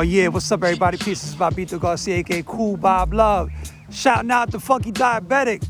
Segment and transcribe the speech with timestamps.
[0.00, 0.96] Oh yeah, what's up everybody?
[0.96, 3.50] Peace, it's Bobbito Garcia, aka Kool Bob Love.
[3.90, 5.62] Shouting out the Funky Diabetic,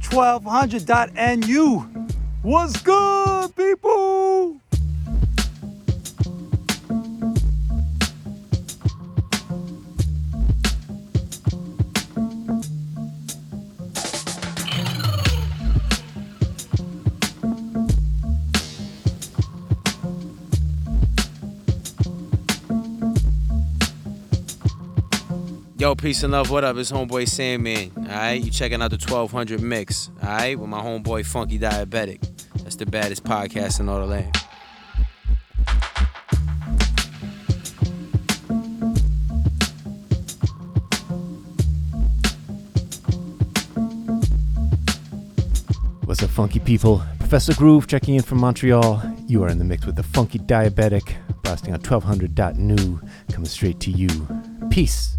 [0.00, 1.80] 1200.nu.
[2.40, 4.33] What's good, people?
[26.04, 26.50] Peace and love.
[26.50, 26.76] What up?
[26.76, 27.90] It's Homeboy Sandman.
[27.96, 30.10] All right, you checking out the 1200 mix.
[30.22, 32.20] All right, with my homeboy Funky Diabetic.
[32.62, 34.36] That's the baddest podcast in all the land.
[46.04, 47.02] What's up, funky people?
[47.18, 49.02] Professor Groove checking in from Montreal.
[49.26, 53.00] You are in the mix with the Funky Diabetic, blasting on 1200.nu,
[53.32, 54.28] coming straight to you.
[54.68, 55.13] Peace.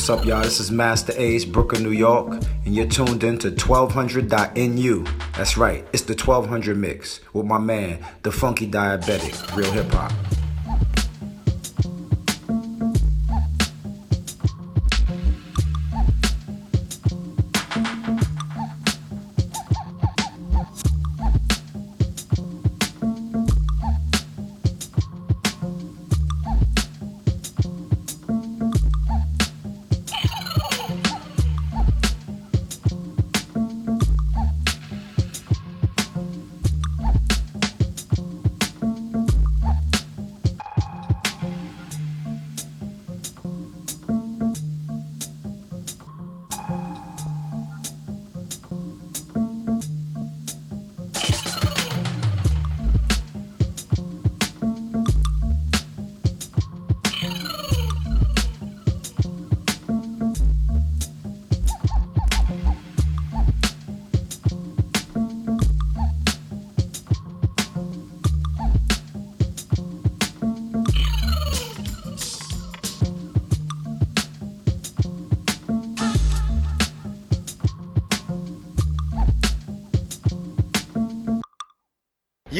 [0.00, 0.40] What's up, y'all?
[0.40, 5.04] This is Masta Ace, Brooklyn, New York, and you're tuned in to 1200.nu.
[5.36, 10.10] That's right, it's the 1200 mix with my man, the Funky Diabetic, real hip hop.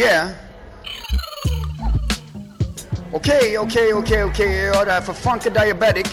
[0.00, 0.28] Yeah.
[3.12, 4.56] Okej, okej, okej, okej.
[4.56, 6.06] Jag gör det här för Funky Diabetic.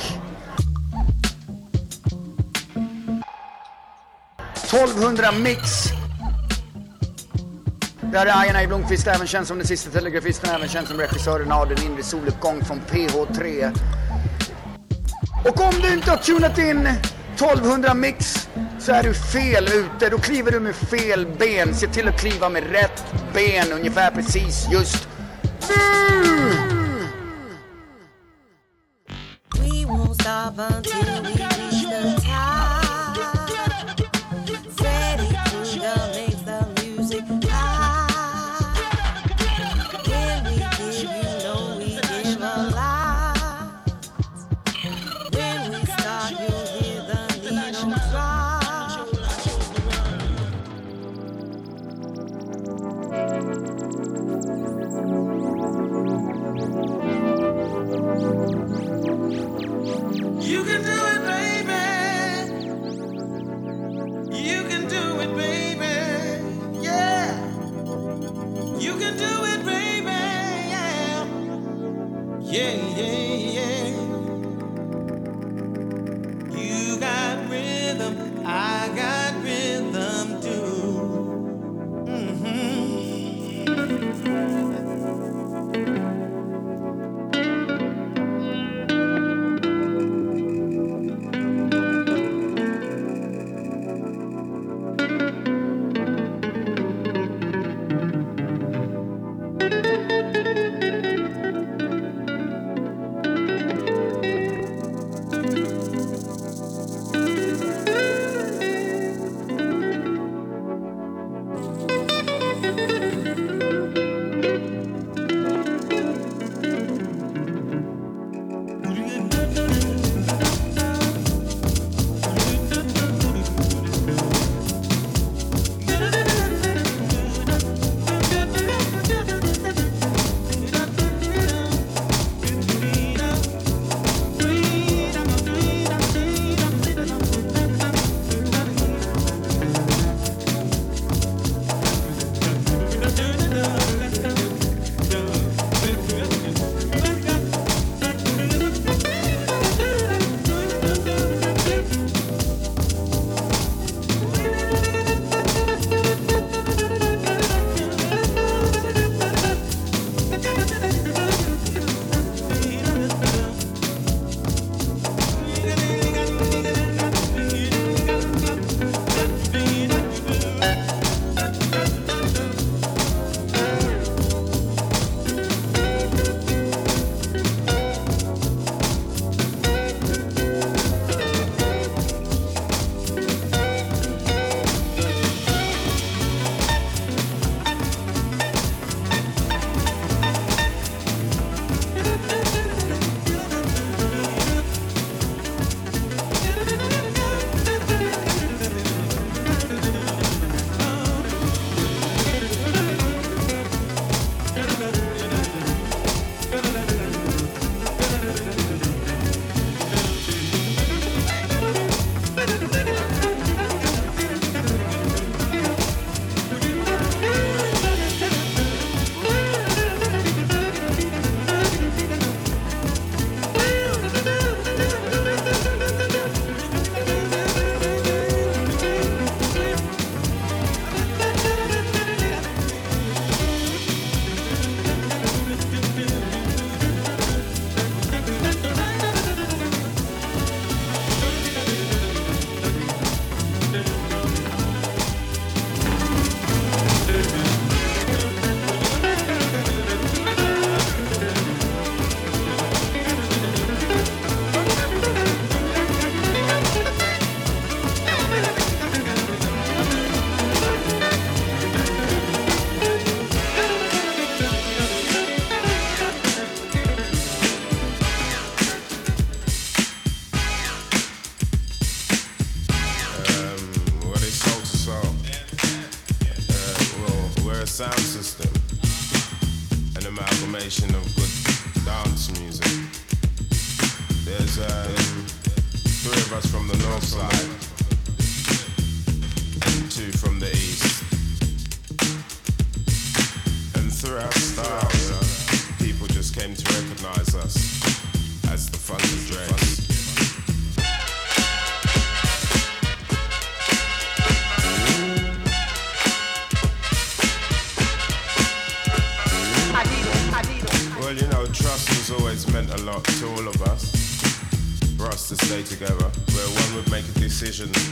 [4.55, 5.61] 1200 mix.
[8.01, 11.51] Det här är Ajan Blomqvist, även känd som den sista telegrafisten, även känd som regissören
[11.51, 13.71] av Den inre soluppgång från PH3.
[15.45, 16.87] Och om du inte har tunat in
[17.35, 18.47] 1200 mix
[18.79, 20.09] så är du fel ute.
[20.09, 21.75] Då kliver du med fel ben.
[21.75, 23.06] Se till att kliva med rätt
[23.37, 25.07] ben ungefär precis just
[25.69, 26.67] nu.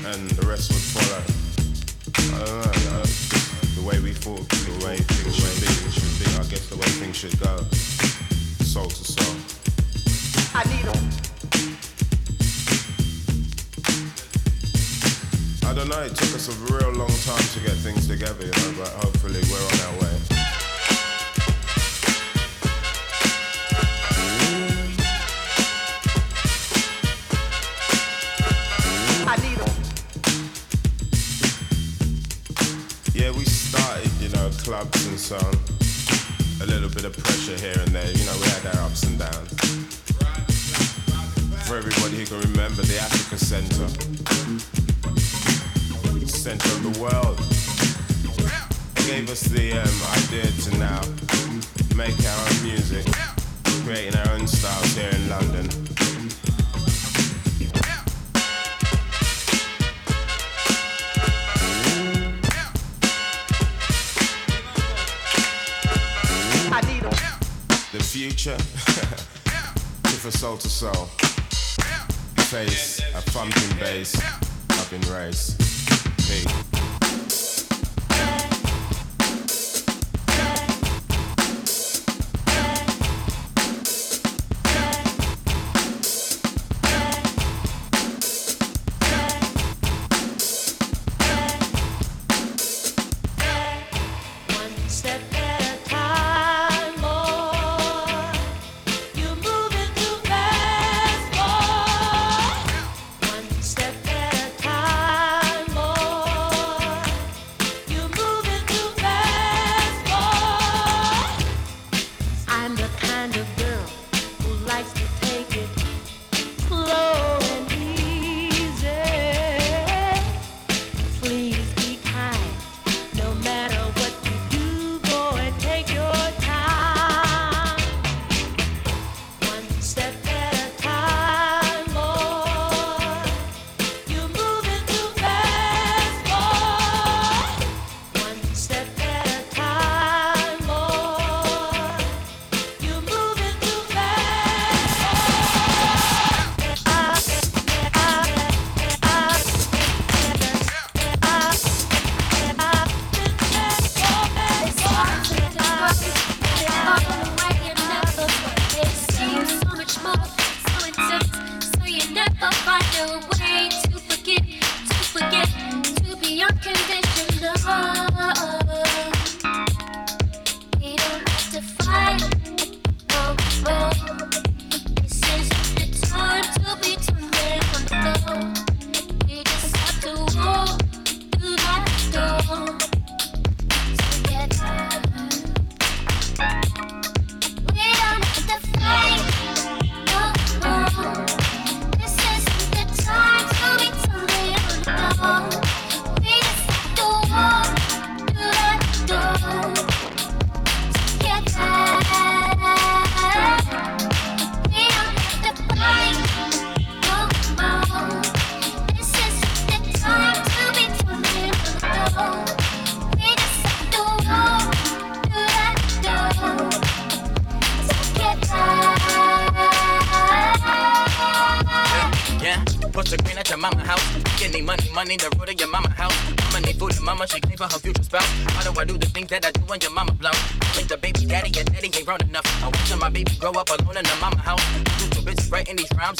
[0.06, 0.75] and the rest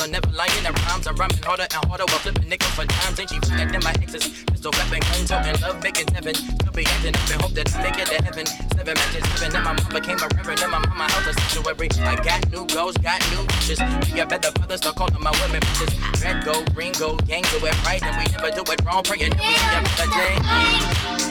[0.06, 1.08] I'm never lying at rhymes.
[1.08, 3.20] I'm rhyming harder and harder while flipping niggas for times.
[3.20, 4.46] Ain't she flying in my exes?
[4.46, 6.36] Pistol rapping, gun toting, love making heaven.
[6.36, 8.46] Still be ending up and hope that I make it to heaven.
[8.46, 9.56] Seven matches, seven.
[9.56, 10.62] And my mama became a reverend.
[10.62, 11.90] And my mama held a sanctuary.
[12.06, 13.82] I got new goals, got new wishes.
[14.06, 15.98] Be a better brother, start calling my women bitches.
[16.22, 17.98] Red, gold, green, gold, gang, do it right.
[18.06, 19.02] And we never do it wrong.
[19.02, 21.25] Praying that we see a the day.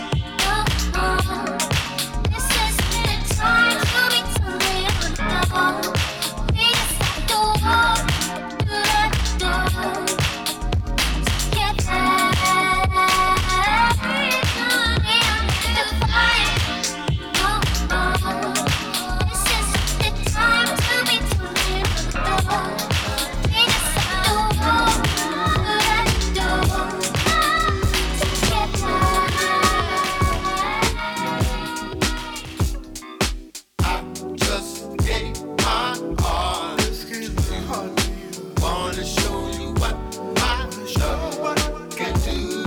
[34.36, 38.54] just gave my to you.
[38.60, 39.96] Wanna show you what
[40.36, 42.64] my love can do.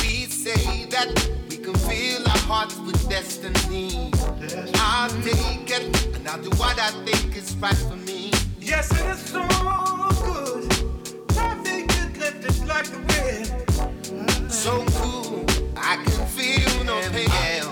[0.00, 1.08] We say that
[1.48, 4.10] we can fill our hearts with destiny.
[4.74, 8.32] I'll take it and I'll do what I think is right for me.
[8.60, 10.64] Yes, it is good.
[11.36, 14.52] Nothing can lift like the wind.
[14.52, 15.44] So cool,
[15.76, 17.65] I can feel no pain.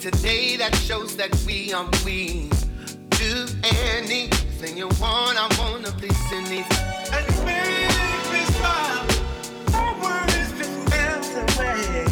[0.00, 2.48] Today that shows that we are we.
[3.10, 3.46] Do
[3.98, 6.64] anything you want, I wanna please anything.
[7.12, 9.06] And me smile.
[9.72, 12.09] My worries just melt away.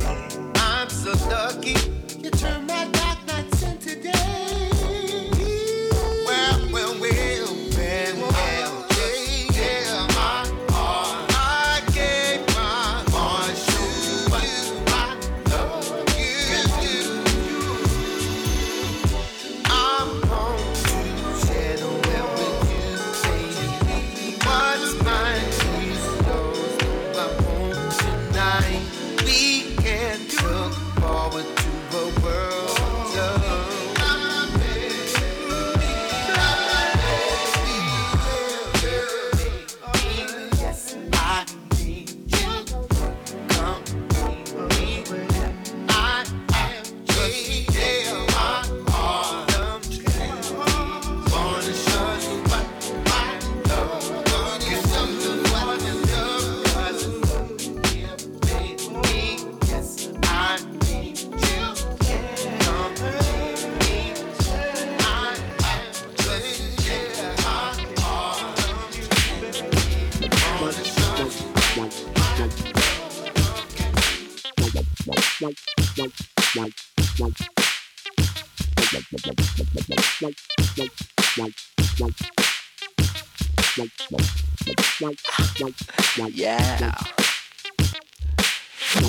[86.32, 86.94] Yeah.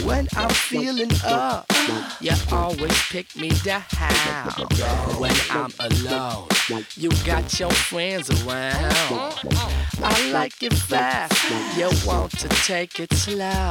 [0.03, 1.65] When I'm feeling up,
[2.19, 3.81] you always pick me down.
[5.17, 6.47] When I'm alone,
[6.95, 8.93] you got your friends around.
[10.03, 13.69] I like it fast, you want to take it slow.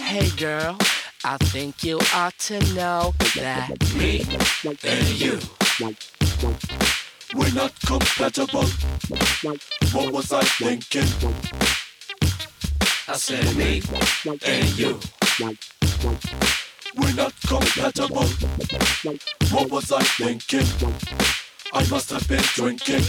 [0.00, 0.78] Hey girl,
[1.24, 4.24] I think you ought to know that me
[4.82, 5.38] and you.
[7.34, 8.64] We're not compatible.
[9.92, 11.08] What was I thinking?
[13.06, 13.82] I said me
[14.44, 14.98] and you.
[16.96, 18.28] We're not compatible.
[19.50, 20.66] What was I thinking?
[21.72, 23.04] I must have been drinking.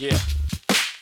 [0.00, 0.18] Yeah.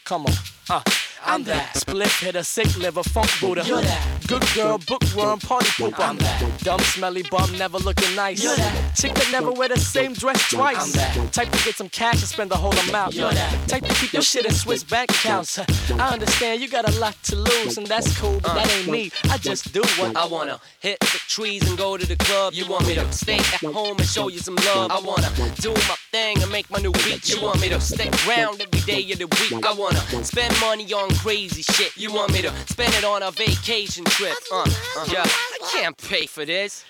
[0.04, 0.32] Come on.
[0.68, 0.82] Uh,
[1.24, 3.62] I'm that split hitter, sick liver, funk Buddha.
[3.64, 4.26] You're that.
[4.26, 6.00] Good girl, bookworm, party pooper.
[6.00, 6.60] I'm that.
[6.60, 8.42] Dumb, smelly bum, never looking nice.
[8.42, 8.96] You're that.
[8.96, 10.76] Chick that never wear the same dress twice.
[10.76, 11.32] I'm that.
[11.32, 13.14] Type to get some cash and spend the whole amount.
[13.14, 13.68] You're that.
[13.68, 15.58] Type to keep your shit in Swiss bank accounts.
[15.58, 19.10] I understand you got a lot to lose, and that's cool, but that ain't me.
[19.30, 22.54] I just do what I wanna hit the trees and go to the club.
[22.54, 24.90] You want me to stay at home and show you some love.
[24.90, 27.28] I wanna do my thing and make my new beat.
[27.28, 29.66] You want me to stay around every day of the week.
[29.66, 31.96] I wanna spend money on crazy shit.
[31.96, 34.36] You want me to spend it on a vacation trip.
[34.52, 36.84] Uh, uh, yeah, I can't pay for this.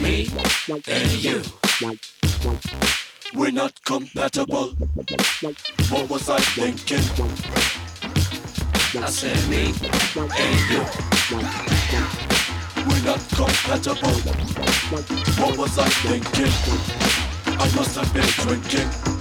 [0.00, 0.28] Me
[0.88, 1.42] and you.
[3.34, 4.70] We're not compatible.
[5.90, 7.04] What was I thinking?
[9.02, 9.74] I said me
[10.16, 10.84] and you.
[12.86, 14.16] We're not compatible.
[15.42, 16.52] What was I thinking?
[17.58, 19.15] I must have been drinking.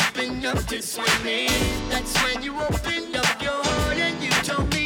[0.00, 1.50] open up to swimming.
[1.88, 4.79] That's when you open up your heart and you told me.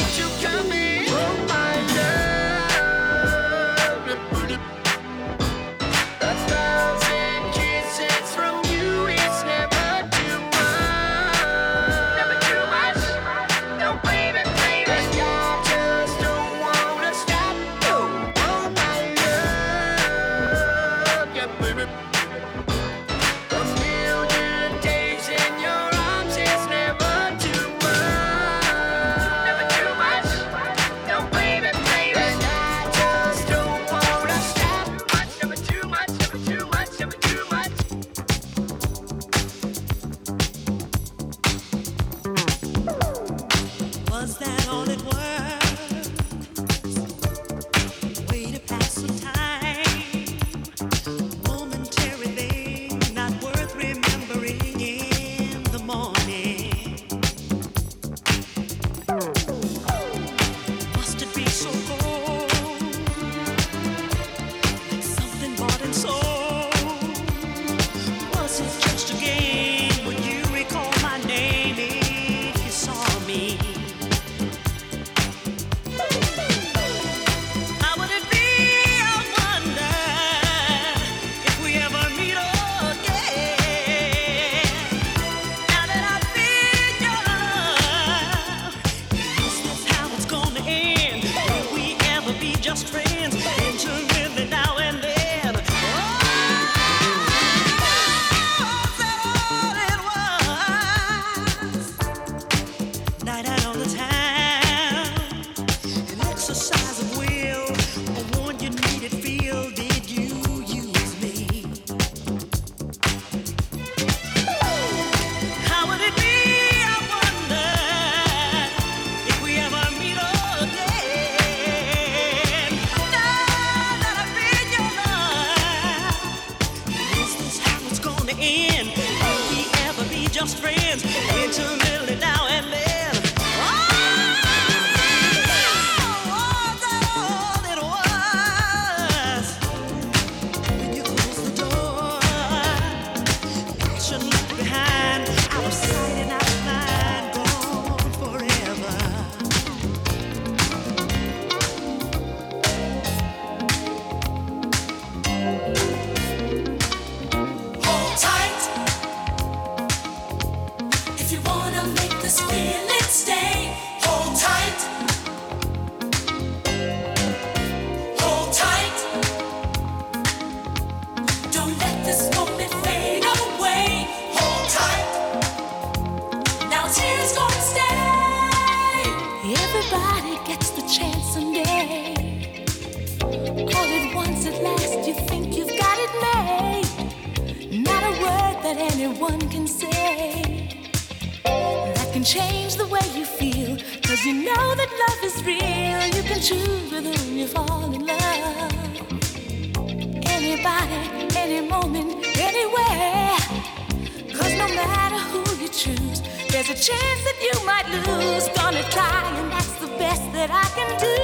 [206.67, 208.49] There's a chance that you might lose.
[208.57, 211.17] Gonna try, and that's the best that I can do.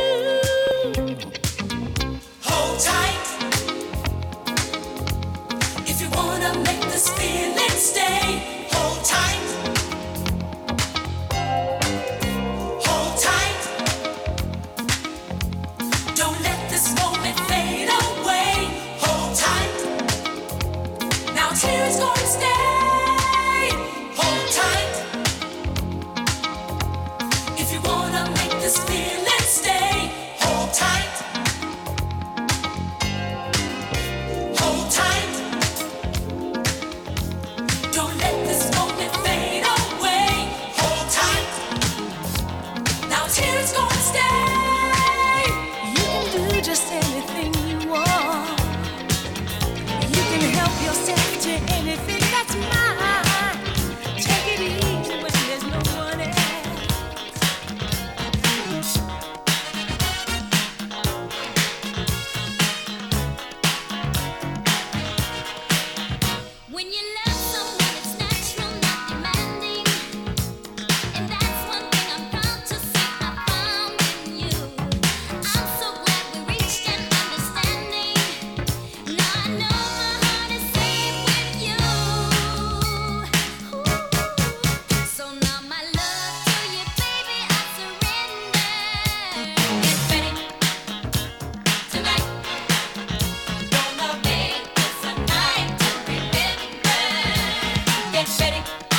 [2.43, 3.27] Hold tight.
[5.89, 8.60] If you wanna make this feeling stay,
[98.41, 98.90] Get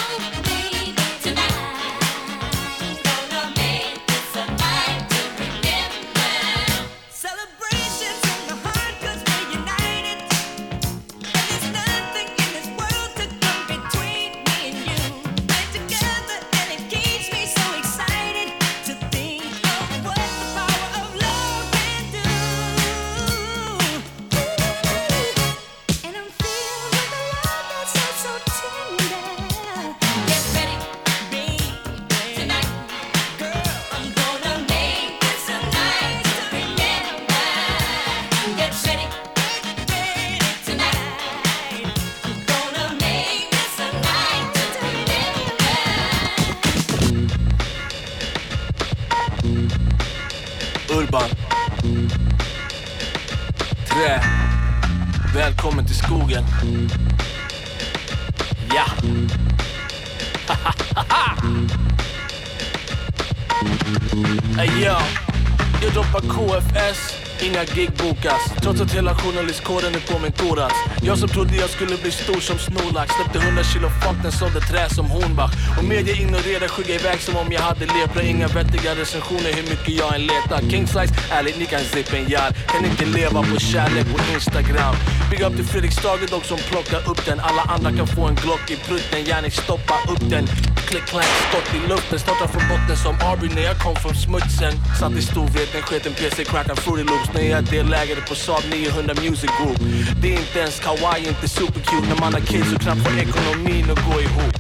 [67.62, 68.42] inga gig bokas.
[68.62, 70.74] Trots att hela journalistkåren är på min koras.
[71.04, 73.14] Jag som trodde jag skulle bli stor som Snorlax.
[73.16, 75.52] Släppte 100 kilo faten, sålde trä som Hornbach.
[75.78, 78.24] Och media ignorerar, skygga iväg som om jag hade lepra.
[78.24, 80.60] Inga vettiga recensioner hur mycket jag än letar.
[80.70, 82.52] King size, ärligt ni kan zippa en jar.
[82.68, 84.96] Kan inte leva på kärlek på Instagram.
[85.32, 87.40] Big up till Fredrik dock som plockar upp den.
[87.40, 89.24] Alla andra kan få en Glock i prutten.
[89.24, 90.48] gärna stoppa upp den
[90.92, 92.20] click clack, skott i luften.
[92.20, 94.74] Startar från botten som Arby när jag kom från smutsen.
[95.00, 97.30] Satt i storvreten, sket en PC, crackad Fruity Loops.
[97.34, 99.80] När jag delägare på Saab 900 Music Group.
[100.22, 102.08] Det är inte ens kawaii, inte supercute.
[102.10, 104.56] När man har kids och knappt får ekonomin att gå ihop.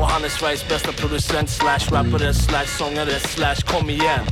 [0.00, 4.22] Och han är Sveriges bästa producent, slash rappare, slash sångare, slash kom igen.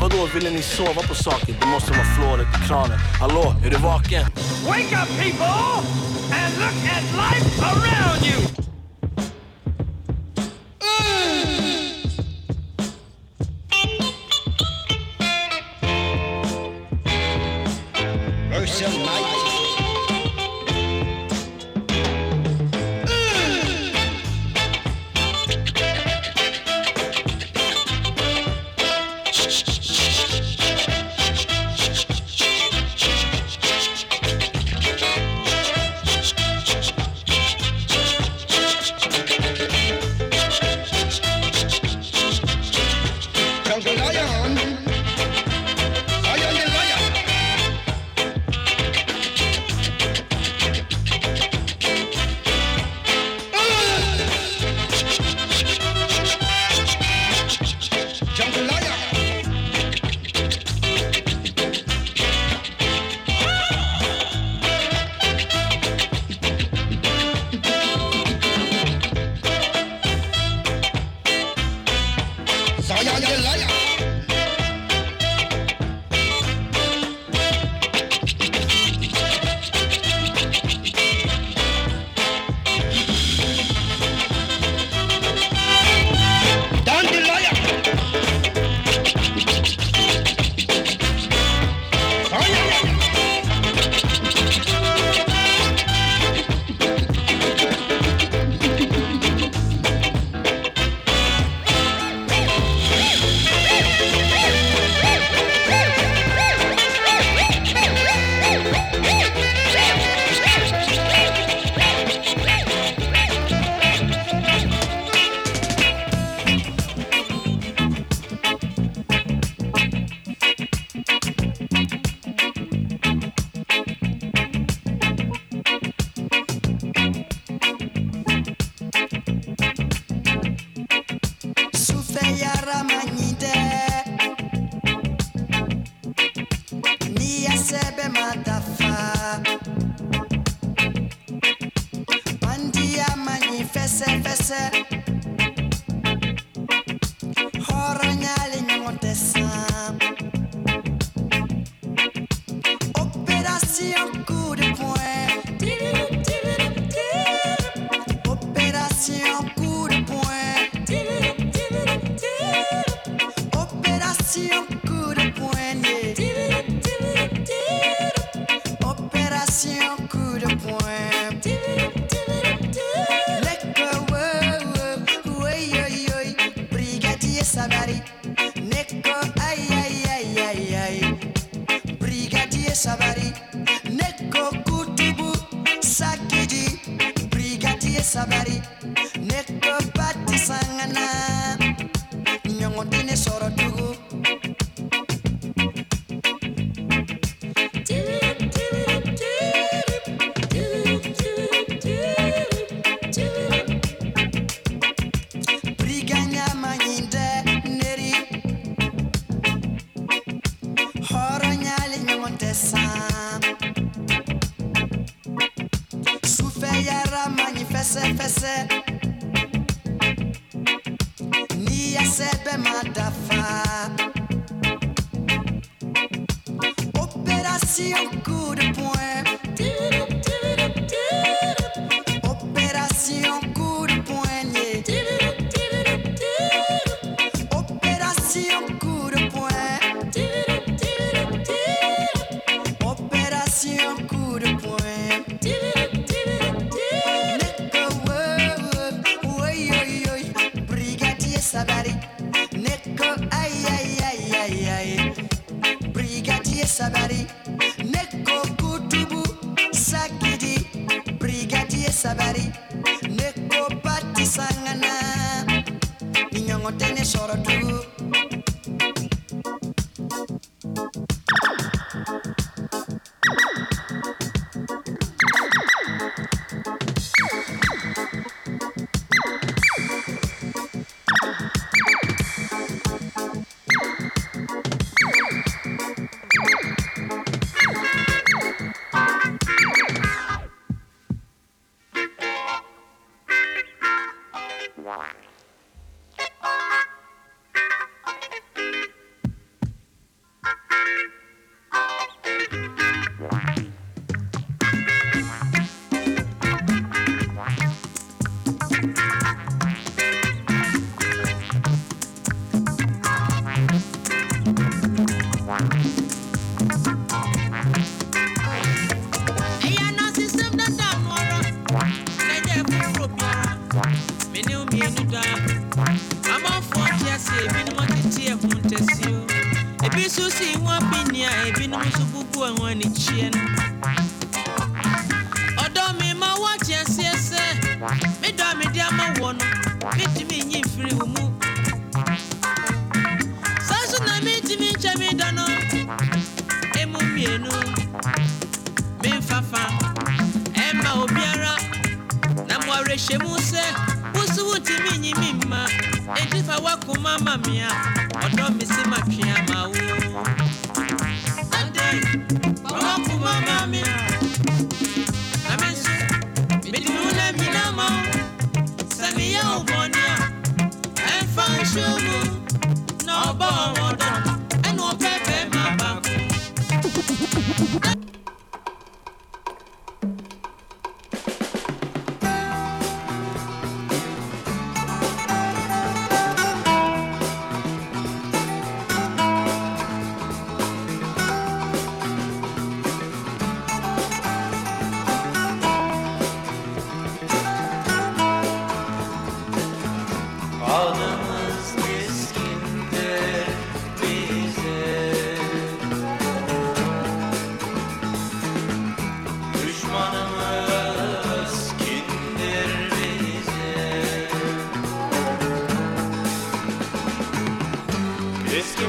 [0.00, 1.54] Vadå, ville ni sova på saken?
[1.60, 2.98] Det måste vara flåret i kranen.
[3.20, 4.24] Hallå, är du vaken?
[4.66, 5.66] Wake up, people,
[6.40, 8.65] and look at life around you.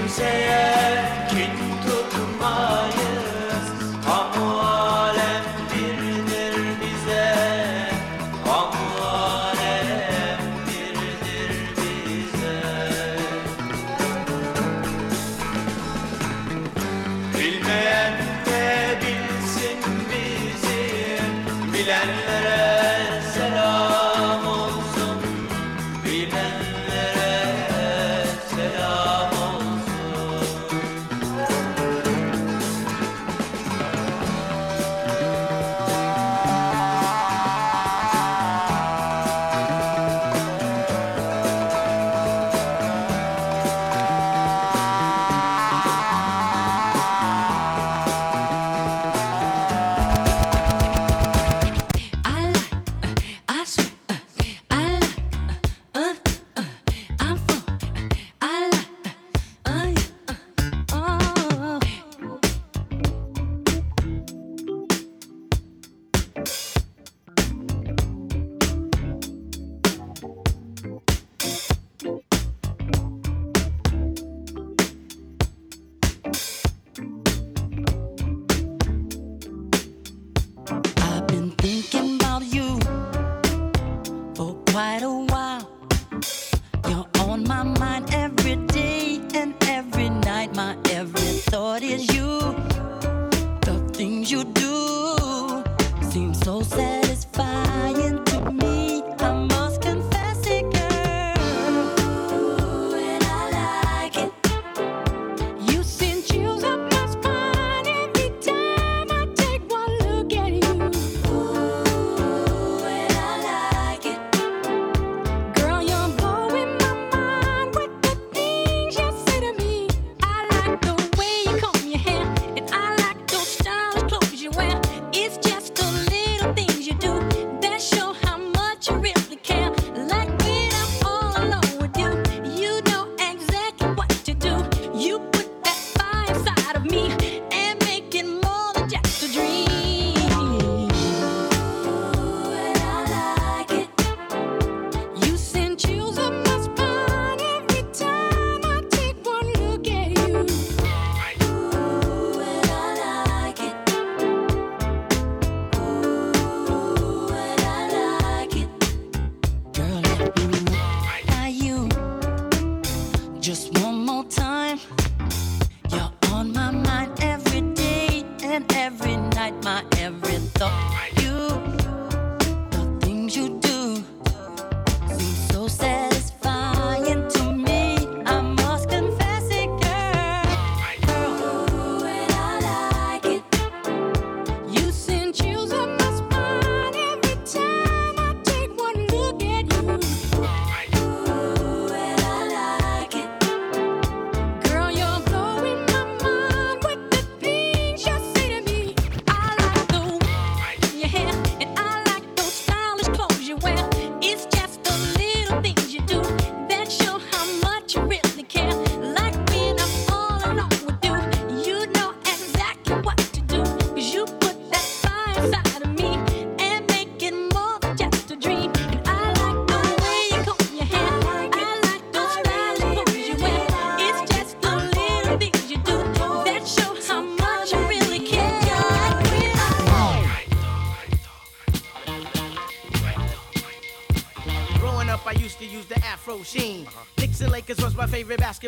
[0.07, 0.19] Biz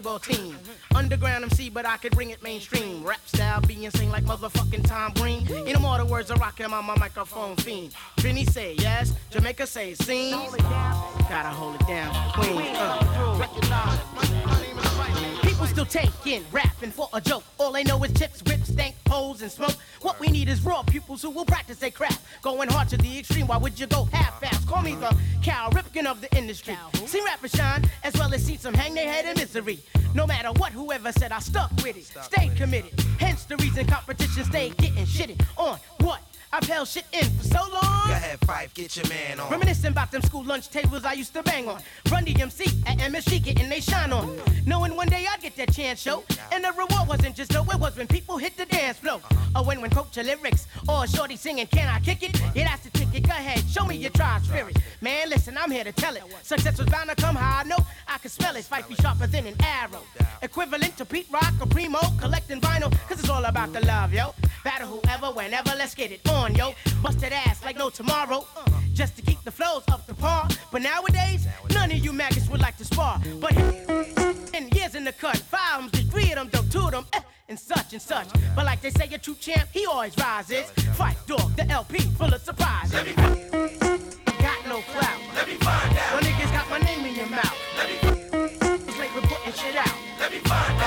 [0.01, 0.55] basketball team.
[0.95, 3.03] Underground MC, but I could bring it mainstream.
[3.03, 5.47] Rap style, being sing like motherfucking Tom Green.
[5.67, 7.93] In the words, I rock him on my microphone fiend.
[8.19, 10.31] Vinny say yes, Jamaica say sing.
[10.31, 12.61] Gotta hold it down, Queen.
[12.75, 13.47] Uh.
[15.41, 17.43] People still taking rapping for a joke.
[17.57, 19.75] All they know is chips, whips, stank, poles, and smoke.
[20.01, 22.21] What we need is raw pupils who will practice their craft.
[22.43, 24.63] Going hard to the extreme, why would you go half-ass?
[24.65, 26.77] Call me the Cal Ripken of the industry.
[27.07, 29.79] See rappers shine, as well as see some hang their head in misery.
[30.13, 32.99] No matter what, whoever said I stuck with it, stayed committed.
[33.19, 36.21] Hence the reason competition stayed getting shitted on what?
[36.51, 38.07] I've held shit in for so long.
[38.07, 39.51] Go ahead, five, get your man on.
[39.51, 41.79] Reminiscing about them school lunch tables I used to bang on.
[42.11, 44.39] Run DMC at MSG getting they shine on.
[44.65, 46.23] Knowing one day I'd get that chance show.
[46.51, 49.21] And the reward wasn't just dough, it was when people hit the dance floor.
[49.23, 49.35] Uh-huh.
[49.55, 50.65] Oh, or when when coach your lyrics.
[50.87, 52.39] Or a shorty singing, can I kick it?
[52.55, 53.23] Yeah, that's the ticket.
[53.23, 54.77] Go ahead, show me your tribe spirit.
[55.01, 56.23] Man, listen, I'm here to tell it.
[56.43, 57.61] Success was bound to come high.
[57.61, 57.77] I know
[58.07, 58.63] I can smell it.
[58.63, 60.01] Fight be sharper than an arrow.
[60.41, 64.33] Equivalent to Pete Rock or Primo, collecting vinyl, cause it's all about the love, yo.
[64.63, 66.73] Battle whoever, whenever, let's get it on, yo.
[67.01, 70.47] Busted ass like no tomorrow, uh, just to keep the flows up to par.
[70.71, 73.21] But nowadays, none of you maggots would like to spar.
[73.39, 73.55] But
[74.53, 77.05] and years in the cut, five albums, the three of them, though two of them,
[77.13, 78.27] eh, and such and such.
[78.55, 80.71] But like they say, a true champ, he always rises.
[80.95, 83.13] Fight dog, the LP, full of surprises.
[84.45, 85.19] Got no clout.
[85.35, 86.13] Let me find out.
[86.13, 87.57] When niggas got my name in your mouth.
[87.77, 87.97] Let me
[88.87, 89.95] it's like we're putting shit out.
[90.19, 90.78] Let me find out.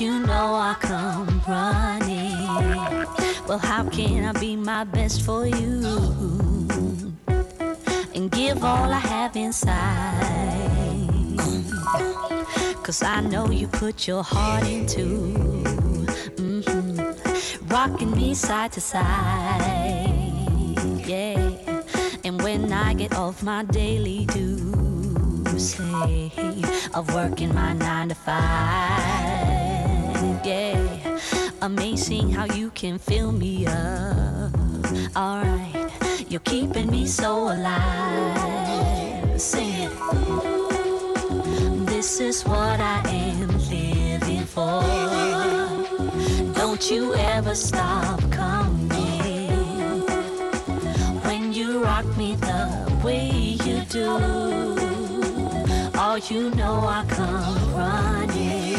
[0.00, 2.46] You know I come running.
[3.48, 7.10] Well, how can I be my best for you
[8.14, 9.76] and give all I have inside?
[12.84, 15.04] Cause I know you put your heart into
[16.36, 20.14] mhm, rocking me side to side.
[21.06, 21.50] Yeah.
[22.24, 26.32] And when I get off my daily dues, say,
[26.94, 29.67] of working my nine to five,
[30.48, 31.18] yeah.
[31.60, 34.54] Amazing how you can fill me up.
[35.14, 35.92] Alright,
[36.30, 39.40] you're keeping me so alive.
[39.40, 39.92] Sing it.
[41.86, 44.82] This is what I am living for.
[46.54, 49.50] Don't you ever stop coming.
[51.26, 52.60] When you rock me the
[53.04, 53.28] way
[53.66, 54.08] you do,
[56.04, 58.78] oh, you know I come running.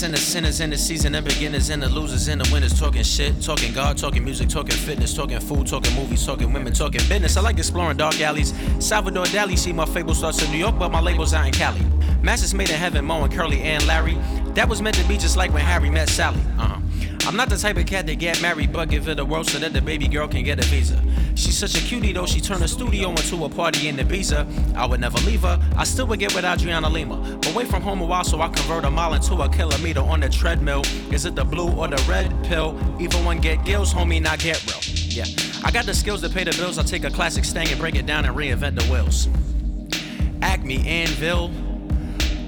[0.00, 3.40] the sinners in the seasoned and beginners and the losers and the winners talking shit,
[3.40, 7.36] talking God, talking music, talking fitness, talking food, talking movies, talking women, talking business.
[7.36, 8.52] I like exploring dark alleys.
[8.80, 11.80] Salvador Dali, see my fable starts in New York, but my label's out in Cali.
[12.22, 14.18] Masters made in heaven, Moe and Curly and Larry.
[14.54, 16.40] That was meant to be just like when Harry met Sally.
[16.58, 16.80] Uh-huh.
[17.26, 19.58] I'm not the type of cat that get married, but give it a whirl so
[19.58, 21.02] that the baby girl can get a visa.
[21.34, 24.74] She's such a cutie though, she turned a studio into a party in Ibiza.
[24.76, 27.40] I would never leave her, I still would get with Adriana Lima.
[27.48, 30.28] Away from home a while, so I convert a mile into a kilometer on the
[30.28, 30.82] treadmill.
[31.10, 32.78] Is it the blue or the red pill?
[33.00, 34.80] Even one get gills, homie, not get real.
[35.08, 35.24] Yeah,
[35.64, 36.78] I got the skills to pay the bills.
[36.78, 39.28] I take a classic stang and break it down and reinvent the wheels.
[40.42, 41.50] Acme, Anvil,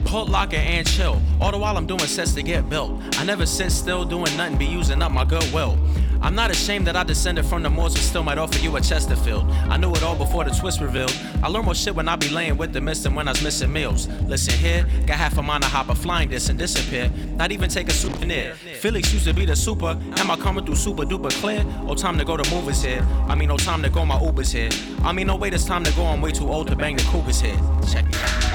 [0.06, 1.20] Put locker and chill.
[1.40, 2.92] All the while I'm doing sets to get built.
[3.18, 5.76] I never sit still doing nothing, be using up my goodwill.
[6.22, 9.50] I'm not ashamed that I descended from the Moors, still might offer you a Chesterfield.
[9.68, 11.14] I knew it all before the twist revealed.
[11.42, 13.42] I learned more shit when I be laying with the mist than when I was
[13.42, 14.08] missing meals.
[14.22, 17.10] Listen here, got half a mind to hop a flying disc and disappear.
[17.34, 18.54] Not even take a souvenir.
[18.54, 19.98] Felix used to be the super.
[20.16, 21.64] Am I coming through super duper clear?
[21.86, 23.06] Oh, time to go to movies here.
[23.28, 24.70] I mean, no time to go, my Uber's here.
[25.02, 26.04] I mean, no wait, it's time to go.
[26.04, 27.58] I'm way too old to bang the cougars here.
[27.92, 28.45] Check out.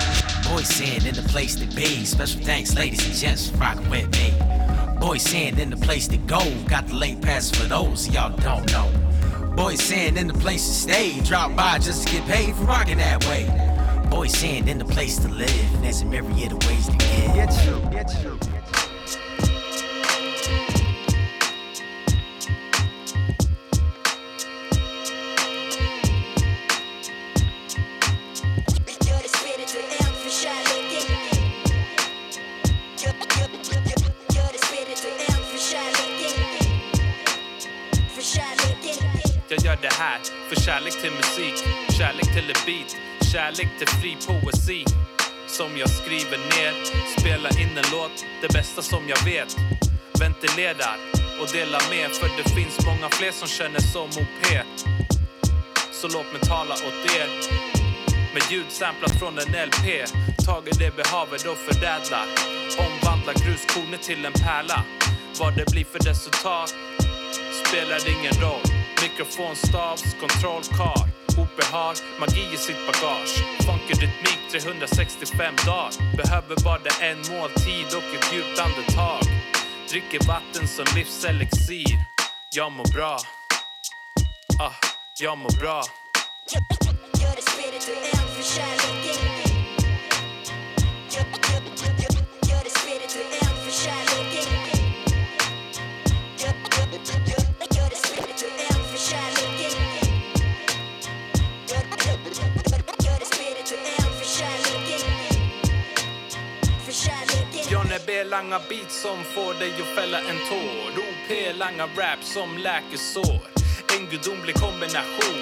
[0.52, 2.04] Boy saying in the place to be.
[2.04, 4.34] Special thanks, ladies and gents, for rocking with me.
[5.00, 6.42] Boys saying in the place to go.
[6.68, 8.92] Got the late pass for those y'all don't know.
[9.56, 11.22] Boys saying in the place to stay.
[11.22, 13.48] Drop by just to get paid for rocking that way.
[14.10, 15.82] Boys saying in the place to live.
[15.82, 17.34] There's a myriad of ways to get.
[17.34, 18.51] Get you, get you.
[40.56, 41.58] För kärlek till musik,
[41.98, 42.92] kärlek till ett beat,
[43.32, 44.86] kärlek till fri poesi.
[45.48, 46.74] Som jag skriver ner,
[47.20, 49.52] Spelar in en låt, det bästa som jag vet.
[50.20, 50.98] Ventilerar
[51.42, 54.46] och delar med, för det finns många fler som känner som OP.
[55.92, 57.30] Så låt mig tala åt er.
[58.34, 59.86] Med ljud samplat från en LP,
[60.46, 62.26] tager det behavet och förädlar.
[62.86, 64.84] Omvandlar gruskornet till en pärla.
[65.40, 66.76] Vad det blir för resultat
[67.66, 68.71] spelar ingen roll.
[69.02, 71.04] Mikrofonstavs, kontrollkar.
[71.38, 73.34] Obehag, magi i sitt bagage.
[73.66, 75.92] Funky rytmik 365 dagar.
[76.18, 79.22] Behöver bara en måltid och ett djupt andetag.
[79.90, 81.98] Dricker vatten som livselixir.
[82.56, 83.18] Jag mår bra.
[84.60, 84.74] Ah,
[85.22, 85.84] jag mår bra.
[87.22, 89.31] Gör det spirituellt du är för kärleken
[108.06, 110.92] B-langa beats som får dig att fälla en tår.
[111.04, 113.42] OP-langa rap som läker sår.
[113.96, 115.42] En gudomlig kombination.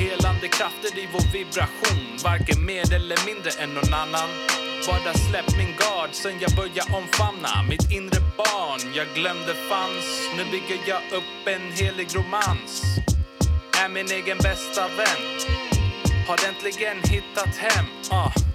[0.00, 2.02] Helande krafter i vår vibration.
[2.24, 4.30] Varken mer eller mindre än någon annan.
[4.86, 10.08] Bara släpp min gard sen jag börjar omfamna mitt inre barn jag glömde fanns.
[10.36, 12.82] Nu bygger jag upp en helig romans.
[13.84, 15.22] Är min egen bästa vän.
[16.28, 17.86] Har äntligen hittat hem.
[18.12, 18.49] Uh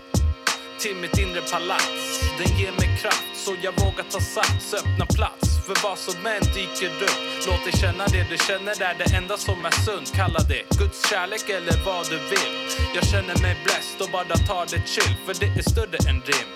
[0.80, 2.20] till mitt inre palats.
[2.38, 6.44] Den ger mig kraft så jag vågar ta sats, öppna plats för vad som än
[6.56, 7.20] dyker upp.
[7.48, 10.08] Låt dig känna det du känner är det enda som är sunt.
[10.16, 12.54] Kalla det Guds kärlek eller vad du vill.
[12.96, 16.50] Jag känner mig blessed och bara tar det chill för det är större än rim.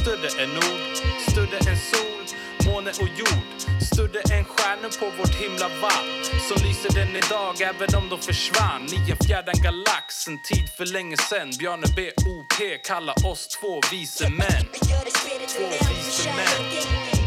[0.00, 0.94] Större än ord,
[1.30, 2.24] större än sol,
[2.66, 3.48] måne och jord.
[3.92, 6.22] Större än stjärnor på vårt himla valv.
[6.48, 10.28] Så lyser den idag även om de försvann i en fjärran galax.
[10.28, 11.50] En tid för länge sen.
[11.58, 12.10] Bjarne B.
[12.26, 12.78] O.P.
[12.78, 14.64] kallar oss två vise män.
[14.90, 17.21] Gör det spelet